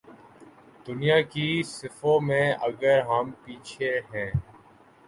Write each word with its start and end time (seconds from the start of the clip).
دنیا 0.85 1.19
کی 1.23 1.47
صفوں 1.67 2.19
میں 2.21 2.45
اگر 2.61 2.99
ہم 3.09 3.31
پیچھے 3.43 3.91
ہیں۔ 4.13 4.31